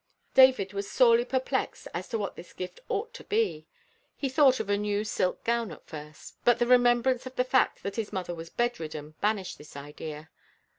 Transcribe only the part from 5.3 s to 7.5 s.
gown at first; but the remembrance of the